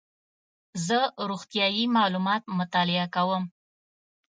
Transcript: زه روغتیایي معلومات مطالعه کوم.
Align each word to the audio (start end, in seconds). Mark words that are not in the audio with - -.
زه 0.87 0.97
روغتیایي 1.29 1.85
معلومات 1.97 2.43
مطالعه 2.59 3.05
کوم. 3.15 3.43